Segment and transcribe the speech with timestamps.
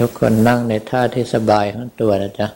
[0.00, 2.48] ทุกคนนั่งในท่าที่สบายของตัวนะจ๊ะ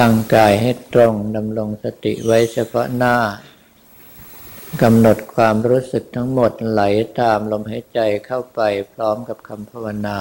[0.00, 3.16] ตั้งกายให้ตรงดำรงสติไว้เฉพาะหน้า
[4.82, 6.82] กำหนดความรู้สึกทั้งหมดไหล
[7.20, 8.60] ตามลมหายใจเข้าไป
[8.92, 10.18] พร้อมกับคำภาวนา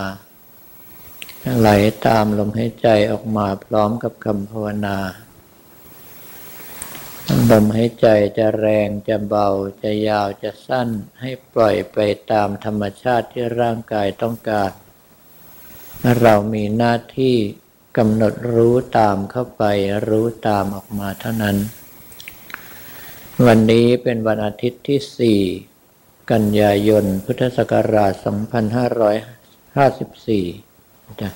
[1.59, 1.69] ไหล
[2.07, 4.97] ตามลมหายใจออกมาพร้อมกับคำภาวนา
[7.51, 8.07] ลมหายใจ
[8.37, 9.49] จะแรงจะเบา
[9.81, 10.89] จะยาวจะสั้น
[11.21, 11.97] ให้ปล่อยไป
[12.31, 14.71] ตามธรรมชาติที่ร่างกายต้องการ
[16.21, 17.35] เรามีหน้าที่
[17.97, 19.63] กำหนดรู้ตามเข้าไป
[20.09, 21.57] รู้ตามออกมาเท่านั้น
[23.45, 28.13] วันนี้เป็นวันอาทิตย์ที่ 4 กันยายน พุทธศักราช
[29.85, 31.29] 2554จะ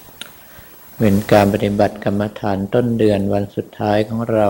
[0.97, 4.47] เป็นการปฏิบัติกรรมฐานต้นเดือนวันสุดท้ายของเรา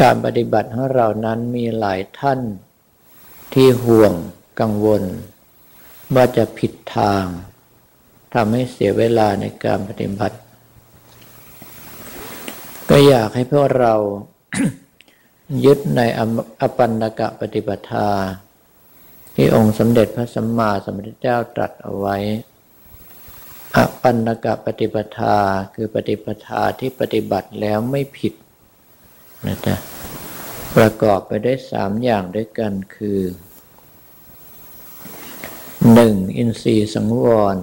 [0.00, 2.40] การปฏิบัติของเรานั้นมีหลายท่าน
[3.54, 4.12] ที่ห่วง
[4.60, 5.02] กังวล
[6.14, 7.24] ว่าจะผิดทาง
[8.34, 10.36] ทำให้เสียเวลาในการปฏิบัติ
[12.90, 13.94] ก็อยากให้พวกเรา
[15.64, 16.00] ยึดใน
[16.60, 18.08] อปันนกะปฏิปทา
[19.34, 22.16] ที่องค์สมเด็จพระสัมมาสัมพุทธเจ้าตรัสเอาไว้
[23.76, 25.36] อปันนกะปฏิปทา
[25.74, 28.34] คือปฏิปทาที่ปฏิบัติแล้วไม่ผิด
[29.46, 29.74] นะจ๊ะ
[30.76, 33.20] ประกอบไปได้สามอย่างด้วยกันคือ
[35.92, 37.56] หนึ่งอินทรีย์สังวร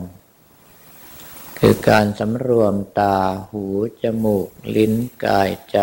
[1.60, 3.18] คือการสำรวมตา
[3.50, 3.64] หู
[4.02, 4.94] จมูก ลิ้น
[5.26, 5.78] กายใจ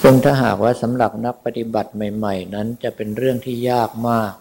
[0.00, 4.32] ซึ่งถ้าหากว่าสำหรับนักปฏิบัติใหม่ ๆ นั้นจะเป็นเรื่องที่ยากมาก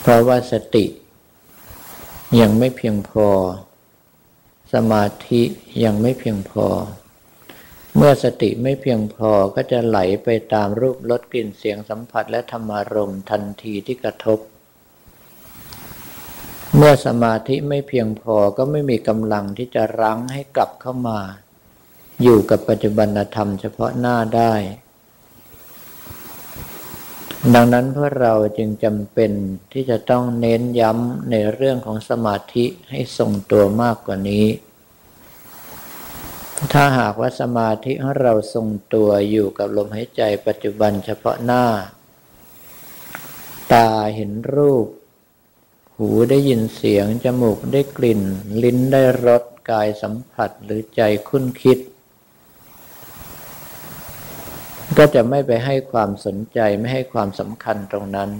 [0.00, 0.86] เพราะว่าสติ
[2.40, 3.28] ยังไม่เพียงพอ
[4.72, 5.42] สมาธิ
[5.84, 6.66] ยังไม่เพียงพอ
[7.96, 14.38] เมื่อสติไม่เพียงพอก็จะไหลไปตามรูปรสกลิ่นเสียงสัมผัสและธรรมารมทันทีที่กระทบ
[16.76, 21.20] เมื่อสมาธิไม่เพียงพอก็ไม่มีกำลังที่จะรั้งให้กลับเข้ามา
[22.22, 24.54] อยู่กับปัจจุบันธรรมเฉพาะหน้าได้
[27.54, 29.30] ดังนั้นพวกเราจึงจำเป็น
[29.72, 34.46] ที่จะต้องเน้นย้ำในเรื่องของสมาธิให้ทรงตัวมากกว่านี้
[36.70, 41.64] ถ้าหากว่าสมาธิของเราทรงตัวอยู่กับลมหายใจปัจจุบันเฉพาะหน้า
[43.72, 44.86] ตาเห็นรูป
[45.96, 48.22] หูได้ยินเสียง จมูกได้กลิ่น
[48.62, 51.78] ลิ้นได้รสกายสัมผัสหรือใจคุ้นคิด
[54.98, 58.30] ก็จะไม่ไปให้ความสนใจไม่ให้ความสำคัญตรงนั้น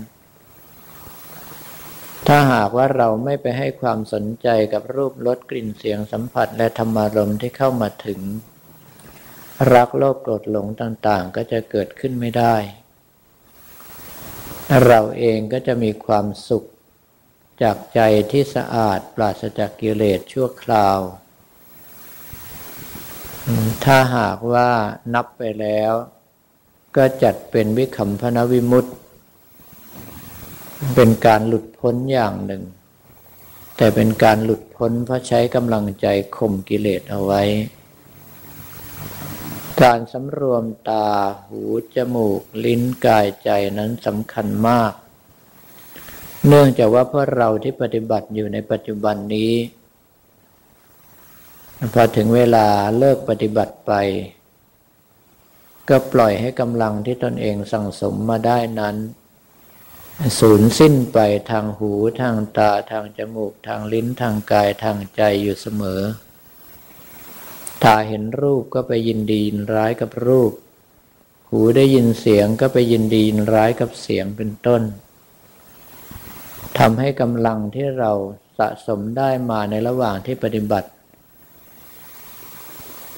[2.29, 8.21] ถ้าหากว่าเราไม่ไปให้ความสนใจกับรูปรสกลิ่นเสียงสัมผัสและธรรมารมที่เข้ามาถึง
[9.73, 12.57] รักโลภโกรธหลงต่างๆ ก็จะเกิดขึ้นไม่ได้
[14.85, 16.65] เราเองก็จะมีความสุข
[17.63, 18.01] จากใจ
[18.33, 20.99] ที่สะอาดปราศจากกิเลสชั่วคราว
[23.85, 24.71] ถ้าหากว่า
[25.15, 25.93] นับไปแล้ว
[26.97, 28.87] ก็จัดเป็นวิคัมพนวิมุต
[30.95, 32.63] เป็นการหลุดพ้นอย่างหนึ่ง
[33.77, 36.07] แต่เป็นการหลุดพ้นเพราะใช้กำลังใจ
[36.37, 37.43] ข่มกิเลสเอาไว้
[39.83, 41.07] การสำรวมตา
[41.47, 41.63] หู
[41.95, 44.93] จมูก ลิ้นกายใจนั้นสำคัญมาก
[46.47, 49.53] เนื่องจากว่าพวกเราที่ปฏิบัติอยู่ในปัจจุบันนี้
[51.95, 52.67] พอถึงเวลา
[52.99, 53.93] เลิกปฏิบัติไป
[55.89, 58.97] ก็ปล่อยให้กำลังที่ตนเองสั่งสมมาได้นั้น
[60.39, 61.19] สูญสิ้นไป
[61.51, 66.03] ทางหูทางตาทางจมูก ทางลิ้นทางกายทางใจอยู่เสมอ
[67.85, 70.53] ตาเห็นรูปก็ไปยินดียินร้ายกับรูป
[71.49, 74.83] หูได้ยินเสียงก็ไปยินดียินร้ายกับเสียงเป็นต้น
[76.79, 78.13] ทำให้กำลังที่เรา
[78.59, 80.89] สะสมได้มาในระหว่างที่ปฏิบัติ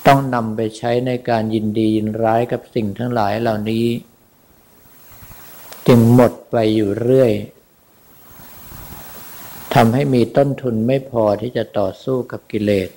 [0.07, 3.87] ต้องนำไปใช้ในการยินดียินร้ายกับสิ่งทั้งหลายเหล่านี้
[5.89, 7.33] จึงหมดไปอยู่เรื่อย
[9.75, 12.91] ทำให้มีต้นทุนไม่พอที่จะต่อสู้กับกิเลส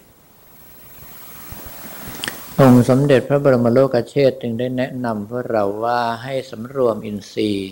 [2.59, 7.69] องค์สมเด็จพระบรมโลกเชษจึงได้แนะนำพวกเราว่าให้สำรวมอินทรีย์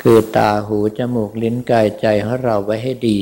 [0.00, 3.18] คือตาหู จมูก ลิ้นกายใจของเราไว้ให้ดี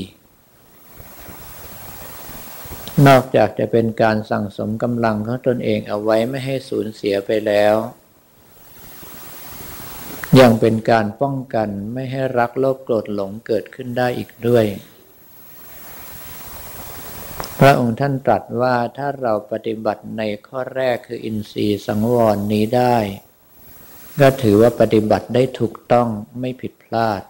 [3.06, 7.74] นอกจากจะเป็นการสั่งสมกำลังของตนเองเอาไว้ไม่ให้สูญเสียไปแล้ว
[10.40, 14.64] ยังเป็นการป้องกันไม่ให้รักโลภโกรธหลงเกิดขึ้นได้อีกด้วย
[17.58, 22.96] พระองค์ท่านตรัสว่าถ้าเราปฏิบัติในข้อแรกคืออินทรีย์สังวรนี้ได้
[24.20, 26.08] ก็ถือว่าปฏิบัติได้ถูกต้อง
[26.40, 27.22] ไม่ผิดพลาด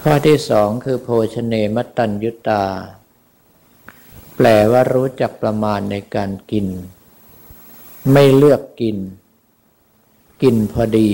[0.00, 2.64] ข้อที่สองคือโภชเนมตัญยุตา
[4.36, 6.66] แปลว่ารู้จักประมาณในการกิน
[8.12, 8.96] ไม่เลือกกิน
[10.42, 11.12] กินพอดี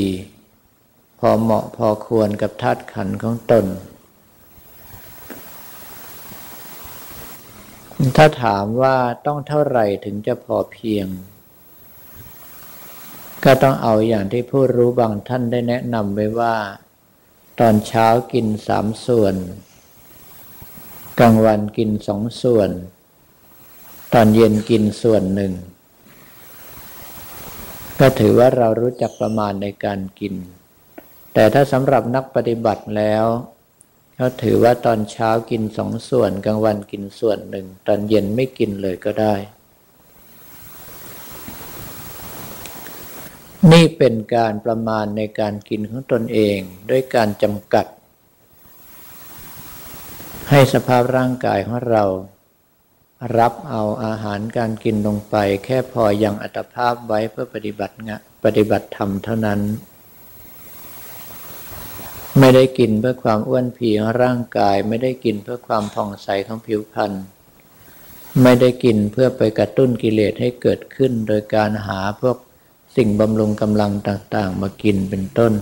[1.18, 3.66] พอเหมาะพอควรกับธาตุขันของตน
[8.16, 8.96] ถ้าถามว่า
[9.26, 11.06] ต้องเท่าไหร่ถึงจะพอเพียง
[13.44, 16.56] ก็ต้องเอาอย่างที่ผู้รู้บางท่านได้แนะนำไว้ว่า
[17.60, 19.34] ตอนเช้ากินสามส่วน
[21.18, 22.70] กลางวันกินสองส่วน
[24.12, 25.52] ตอนเย็นกินส่วนหนึ่ง
[28.00, 30.34] ก็ถือว่าเรารู้จักประมาณในการกิน
[31.34, 33.24] แต่ถ้าสำหรับนักปฏิบัติแล้ว
[34.16, 39.34] เขาถือว่าตอนเช้ากินสองส่วนกลางวันกินส่วนหนึ่ง ตอนเย็นไม่กินเลยก็ได้
[43.72, 46.58] นี่เป็นการประมาณในการกินของตนเอง
[46.90, 47.86] ด้วยการจำกัด
[50.50, 52.04] ให้สภาพร่างกายของเรา
[53.38, 59.60] รับเอาอาหารการกินลงไป แค่พอยังอัตภาพไว้เพื่อปฏิบัติงะปฏิบัติธรรมเท่านั้น
[62.38, 67.12] ไม่ได้กินเพื่อความอ้วนผีของร่างกาย ไม่ได้กินเพื่อความผ่องใสของผิวพรรณ
[68.42, 72.36] ไม่ได้กินเพื่อไปกระตุ้นกิเลสให้เกิดขึ้น โดยการหาพวก
[72.96, 75.52] สิ่งบำรุงกำลังต่าง ๆ มากินเป็นต้น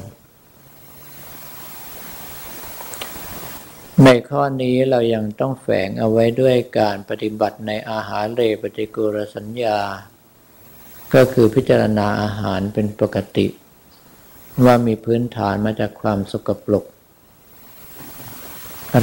[4.04, 9.78] ในข้อนี้เรายังต้องแฝงเอาไว้ด้วยการปฏิบัติในอาหารเลปฏิกูรสัญญา
[11.14, 13.46] ก็คือพิจารณาอาหารเป็นปกติ
[14.64, 16.84] ว่ามีพื้นฐานมาจากความสกปรก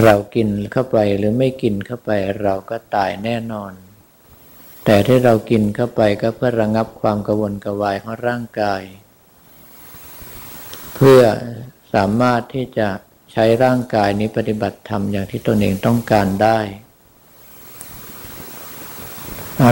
[0.02, 2.12] เรากินเข้าไปหรือไม่กินเข้าไป
[2.42, 3.74] เราก็ตายแน่นอน
[4.86, 8.82] แต่ที่เรากินเข้าไปก็เพื่อระงับความกระวนกระวายของร่างกาย
[10.96, 11.22] เพื่อ
[11.94, 12.90] สามารถที่จะ
[13.32, 16.60] ใช้ร่างกายนี้ปฏิบัติธรรมอย่างที่ตนเองต้องการได้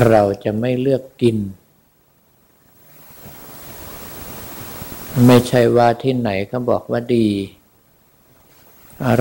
[0.10, 1.38] เราจะไม่เลือกกิน
[5.25, 7.28] ไม่ใช่ว่าที่ไหนเขาบอกว่าดี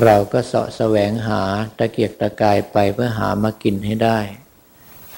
[0.03, 1.43] เราก็เสาะแสวงหา
[1.79, 4.19] ตะเกียกตะกายไปเพื่อหามากินให้ได้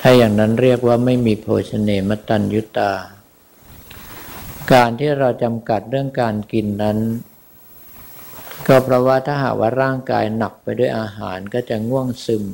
[0.00, 2.92] ถ้าอย่างนั้นเรียกว่าไม่มีโภชเนมตัญยุตา
[4.72, 6.98] การที่เราจำกัดเรื่องการกินนั้น
[8.66, 12.44] ก็เพราะว่าถ้าหากว่าร่างกายหนักไปด้วยอาหารก็จะง่วงซึม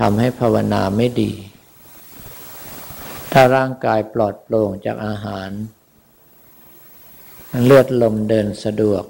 [0.00, 1.32] ทำให้ภาวนาไม่ดี
[3.32, 5.50] ถ้าร่างกายปลอดโปร่งจากอาหาร
[7.64, 9.02] เลือดลมเดินสะดวก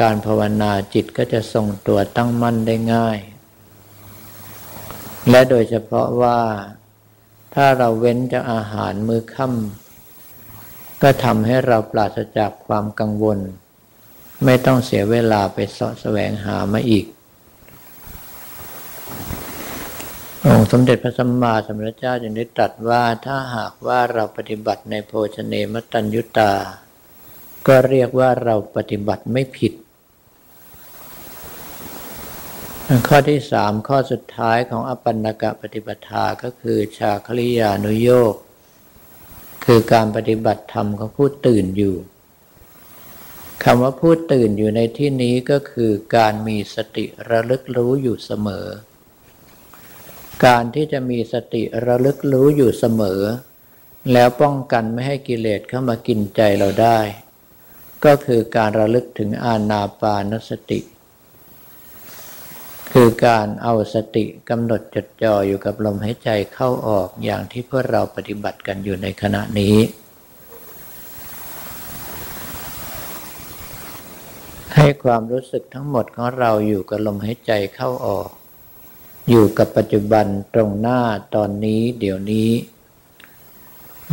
[0.00, 3.18] การภาวนาจิตก็จะทรงตัวตั้งมั่นได้ง่าย
[5.30, 6.40] และโดยเฉพาะว่า
[7.54, 13.38] ถ้าเราเว้นจากอาหารมื้อค่ำก็ทำให้เราปราศจากความกังวล
[14.44, 17.06] ไม่ต้องเสียเวลาไปสาะแสวงหามาอีก
[20.44, 26.52] องค์สมเด็จพระสัมมาสัมพุทธเจ้าจึงได้ตรัสว่าถ้าหากว่าเราปฏิบัติในโภชเนมตัญยุตา
[27.66, 29.72] ก็เรียกว่าเราปฏิบัติไม่ผิด
[33.06, 38.34] ข้อที่สามข้อสุดท้ายของอปันนกะปฏิปทาก็คือชาคลิยานุโยก
[39.64, 41.94] คือการปฏิบัติธรรมของผู้ตื่นอยู่
[43.64, 48.66] คำว่าผู้ตื่นอยู่ในที่นี้ก็คือการมีสติระลึกรู้อยู่เสมอ
[50.44, 53.20] การที่จะมีสติระลึกรู้อยู่เสมอ
[54.12, 56.98] แล้วป้องกันไม่ให้กิเลสเข้ามากินใจเราได้
[58.04, 60.80] ก็คือการระลึกถึงอาณาปานสติ
[62.92, 69.76] คือการเอาสติกำหนดจดจ่ออยู่กับลมหายใจเข้าออกอย่างที่พวกเราปฏิบัติกันอยู่ในขณะนี้
[74.88, 78.28] ให้ความรู้สึกทั้งหมดของเราอยู่กับลมหายใจเข้าออก
[79.28, 81.00] อยู่กับปัจจุบันตรงหน้า
[81.34, 82.50] ตอนนี้เดี๋ยวนี้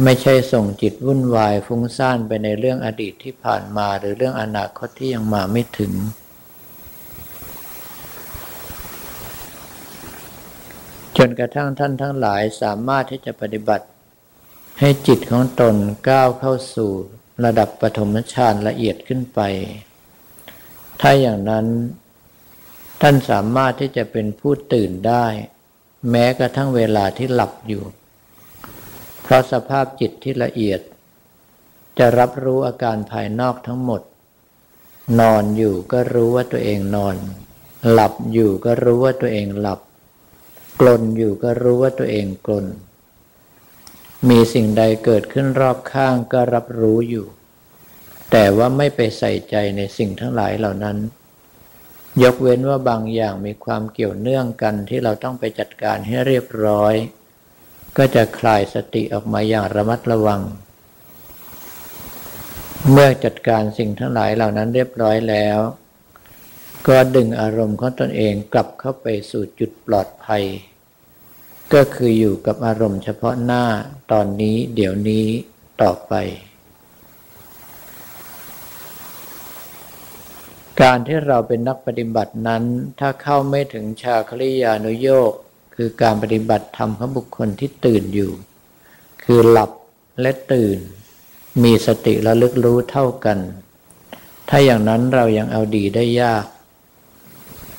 [0.04, 5.94] ไม่ใช่ส่งจิตวุ่นวายฟุ้งซ่านไปในเรื่องอดีตที่ผ่านมาหรือเรื่องอนาคตที่ยังมาไม่ถึง
[11.18, 13.86] จนกระทั่งท่านทั้งหลายสามารถที่จะปฏิบัติ
[14.80, 15.76] ให้จิตของตน
[16.10, 16.92] ก้าวเข้าสู่
[17.46, 19.42] ระดับปฐมฌานละเอียดขึ้นไป
[21.02, 21.66] ถ้าอย่างนั้น
[23.02, 25.26] ท่านสามารถที่จะเป็นผู้ตื่นได้
[26.12, 27.84] แม้กระทั่งเวลาที่หลับอยู่
[29.22, 30.82] เพราะสภาพจิตที่ละเอียด
[31.98, 34.02] จะรับรู้อาการภายนอกทั้งหมด
[35.20, 37.16] นอนอยู่ก็รู้ว่าตัวเองนอน
[37.92, 39.80] หลับอยู่ก็รู้ว่าตัวเองหลับ
[40.80, 42.66] กลนอยู่ก็รู้ว่าตัวเองกลน
[44.30, 47.26] มีสิ่งใดเกิดขึ้นรอบข้างก็รับรู้อยู่
[48.32, 50.98] แต่ว่าไม่ไปใส่ใจในสิ่งทั้งหลายเหล่านั้น
[52.24, 56.94] ยกเว้นว่าบางอย่างมีความเกี่ยวเนื่องกันที่เราต้องไปจัดการให้เรียบร้อย
[57.98, 60.42] ก็จะคลายสติออกมาอย่างระมัดระวัง
[62.92, 65.60] เมื่อจัดการสิ่งทั้งหลายเหล่านั้นเรียบร้อยแล้ว
[66.88, 70.44] ก็ดึงอารมณ์ของตนเองกลับเข้าไปสู่จุดปลอดภัย
[71.74, 73.64] ก็คืออยู่กับอารมณ์เฉพาะหน้า
[74.12, 75.26] ตอนนี้เดี๋ยวนี้
[75.82, 76.14] ต่อไป
[80.82, 82.64] การที่เราเป็นนักปฏิบัตินั้น
[83.00, 85.32] ถ้าเข้าไม่ถึงชาคลิยานุโยก
[85.76, 88.32] คือการปฏิบัติธรรมของบุคคลที่ตื่นอยู่
[89.24, 89.72] คือหลับ
[90.22, 90.78] และตื่น
[91.64, 93.40] มีสติระลึกรู้เท่ากัน
[94.50, 96.46] ถ้าอย่างนั้นเรายังเอาดีได้ยาก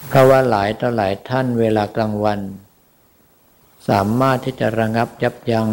[0.08, 2.40] เพราะว่าหลายต่อหลายท่านเวลากลางวัน
[3.88, 5.68] สามารถที่จะระงับยับยัง้ง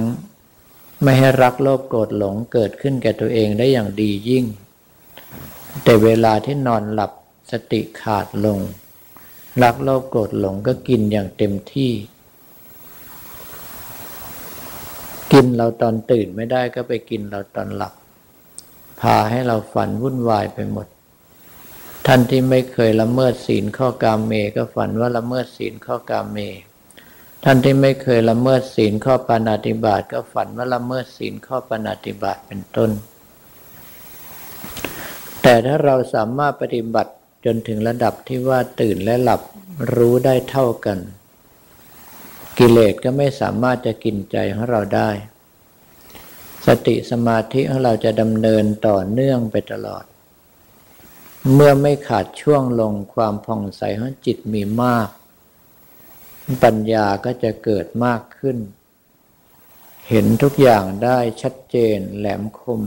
[1.03, 4.45] ไม่ให้รักโลภโกรธหลงเกิดขึ้นแก่ตัวเองได้อย่างดียิ่ง
[5.83, 7.11] แต่เวลาที่นอนหลับ
[7.51, 8.59] สติขาดลง
[9.63, 11.91] รักโลภโกรธหลงก็กินอย่างเต็มที่
[15.31, 17.93] กินเราตอนตื่นไม่ได้ก็ไปกินเราตอนหลับ
[19.01, 20.87] พาให้เราฝันวุ่นวายไปหมด
[22.07, 26.37] ท่านที่ไม่เคยละเมิดศีลข้อกามเมก็ฝันว่าละเมิดศีลข้อกามเม
[27.43, 32.91] ท่านที่ไม่เคยละเมิดศีลข้อปานาติบาตก็ฝันว่าละเมิดศีลข้อปานาติบาตเป็นต้น
[35.43, 37.11] แต่ถ้าเราสามารถปฏิบัติ
[37.45, 39.41] จนถึงระดับที่ว่าตื่นและหลับ
[39.93, 40.99] รู้ได้เท่ากัน
[42.57, 45.09] กิเลสก็ไม่สามารถจะกินใจของเราได้
[46.67, 50.03] สติสมาธิของเราจะดำเนินต่อเนื่องไปตลอด
[51.53, 55.09] เมื่อไม่ขาดช่วงลงความผ่องใสของจิตมีมาก
[56.63, 58.57] ปัญญาก็จะเกิดมากขึ้น
[60.09, 62.81] เห็นทุกอย่างได้ชัดเจนแหลมคม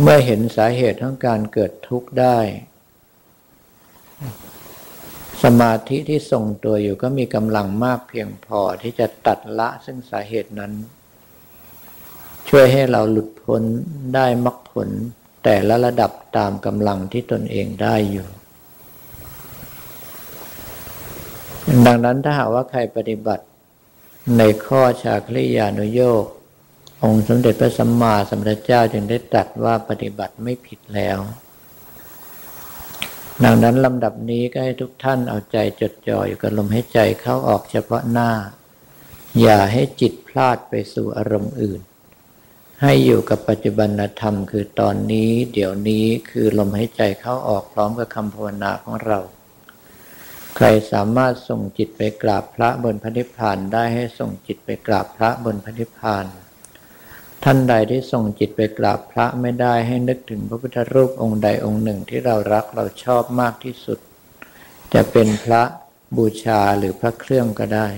[0.00, 2.38] เมื่อเห็นสาเหตุของการเกิดทุกข์ได้
[5.42, 10.72] สมาธิที่ทรงตัวอยู่ก็มีกำลังมากเพียงพอที่จะตัดละซึ่งสาเหตุนั้น
[12.48, 13.62] ช่วยให้เราหลุดพ้น
[14.14, 14.88] ได้มรรคผล
[15.44, 18.28] แต่ละระดับตามกำลังที่ตนเองได้อยู่
[21.86, 23.44] ดังนั้นถ้าหากว่าใครปฏิบัติ
[24.38, 26.24] ในข้อชาคลิยานุโยก
[27.04, 31.18] องค์สมเด็จพระสัมมาสัมพุทธเจ้าจึงได้ตรัสว่าปฏิบัติไม่ผิดแล้ว
[33.44, 38.30] ดังนั้นลำดับนี้ก็ให้ทุกท่านเอาใจจดจ่ออยู่กับลมหายใจเข้าออกเฉพาะหน้า
[39.40, 41.80] อย่าให้จิตพลาดไปสู่อารมณ์อื่น
[42.82, 43.88] ให้อยู่กับปัจจุบัน
[44.20, 49.18] ธรรมคือตอนนี้ เดี๋ยวนี้คือลมหายใจเข้าออกพร้อมกับคำภาวนาของเรา
[50.56, 56.26] ใครสามารถส่งจิตไปกราบพระบนพระนิพพานได้ให้ส่งจิตไปกราบพระบนพระนิพพาน
[57.46, 63.98] ท่านใดที่ส่งจิตไปกราบพระไม่ได้ให้นึกถึงพระพุทธรูปองค์ใดองค์หนึ่งที่เรารักเราชอบมากที่สุด
[64.94, 65.62] จะเป็นพระ
[66.16, 67.88] บูชาหรือพระเครื่องก็ได้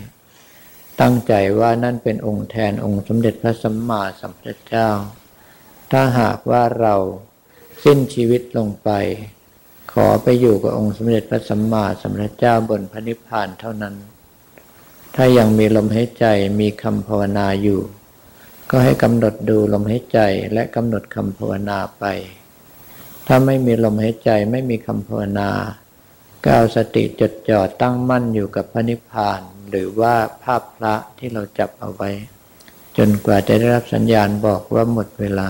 [1.00, 4.90] ตั้งใจว่านั่นเป็นองค์แทนองค์สมเด็จพระสัมมาสัมพุทธเจ้า
[5.90, 6.94] ถ้าหากว่าเรา
[7.84, 8.90] สิ้นชีวิตลงไป
[9.92, 13.94] ขอไปอยู่กับองค์สมเด็จพระสัมมาสัมพุทธเจ้าบนพระนิพพานเท่านั้น
[15.14, 16.24] ถ้ายังมีลมหายใจ
[16.60, 17.82] มีคำภาวนาอยู่
[18.70, 20.18] ก็ให้กำหนดดูลมหายใจ
[20.52, 22.04] และกำหนดคำภาวนาไป
[23.26, 25.50] ถ้าไม่มีลมหายใจไม่มีคำภาวนา
[26.42, 32.10] ก็เอาสติจดจ่อตั้งมั่นอยู่กับพระนิพพาน หรือว่าภาพพระที่เราจับเอาไว้
[32.96, 35.48] จนกว่าจะได้รับสัญญาณบอกว่าหมดเวลา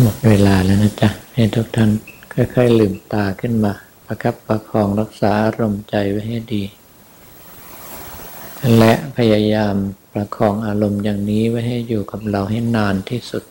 [0.00, 1.90] หมดเวลาแล้วนะจ๊ะ ให้ทุกท่าน
[2.32, 3.72] ค่อยๆลืมตาขึ้นมา
[4.06, 6.62] ประคับประคองรักษาอารมณ์ใจไว้ให้ดี
[8.78, 9.74] และพยายาม
[10.12, 13.44] ประคองอารมณ์อย่างนี้ไว้ให้อยู่กับเราให้นานที่สุด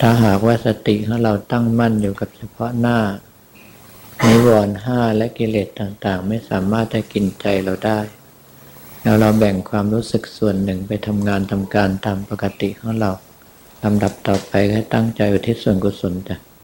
[0.00, 2.98] ถ้าหากว่าสติของเราตั้งมั่นอยู่กับเฉพาะหน้า
[4.26, 7.98] นิวรณ์ห้าและกิเลสต่างๆ ไม่สามารถจะกินใจเราได้
[9.02, 13.10] แล้วเราแบ่งความรู้สึกส่วนหนึ่งไปทำงานทำการตามปกติของเรา
[13.84, 16.49] ลำดับต่อไปให้ตั้งใจอุทิศส่วนกุศลจ้ะ